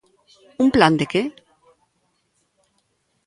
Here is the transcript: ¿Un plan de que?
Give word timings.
¿Un 0.63 0.67
plan 0.75 0.93
de 0.99 1.05
que? 1.11 1.21